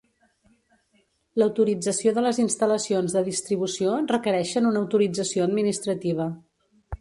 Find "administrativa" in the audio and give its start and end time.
5.51-6.29